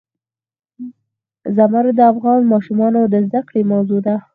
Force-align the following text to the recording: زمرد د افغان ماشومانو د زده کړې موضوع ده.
زمرد 1.55 1.93
د 1.97 2.01
افغان 2.11 2.39
ماشومانو 2.53 3.01
د 3.13 3.15
زده 3.27 3.41
کړې 3.47 3.61
موضوع 3.73 3.99
ده. 4.07 4.15